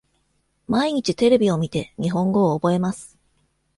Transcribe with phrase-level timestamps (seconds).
[0.67, 3.19] 毎日テレビを見て、日本語を覚えます。